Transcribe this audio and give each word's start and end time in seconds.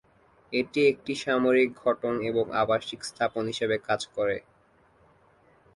এটি 0.53 0.79
একটি 0.91 1.13
সামরিক 1.15 1.69
ঘাঁটি 1.81 2.25
এবং 2.29 2.45
আবাসিক 2.61 3.01
স্থাপনা 3.03 3.49
হিসেবে 3.51 3.75
কাজ 3.87 4.01
করে। 4.15 4.37